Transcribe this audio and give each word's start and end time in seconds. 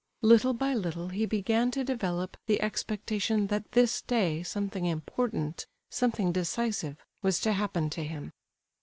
Little 0.23 0.53
by 0.55 0.73
little 0.73 1.09
he 1.09 1.27
began 1.27 1.69
to 1.69 1.83
develop 1.83 2.35
the 2.47 2.59
expectation 2.59 3.45
that 3.53 3.73
this 3.73 4.01
day 4.01 4.41
something 4.41 4.85
important, 4.87 5.67
something 5.91 6.31
decisive, 6.31 6.97
was 7.21 7.39
to 7.41 7.53
happen 7.53 7.87
to 7.91 8.03
him. 8.03 8.31